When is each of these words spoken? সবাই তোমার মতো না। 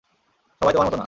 সবাই 0.61 0.73
তোমার 0.73 0.87
মতো 0.87 0.91
না। 0.91 0.99